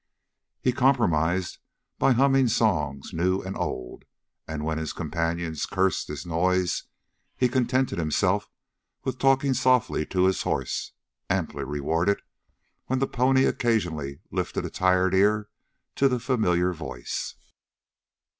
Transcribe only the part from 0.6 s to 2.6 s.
He compromised by humming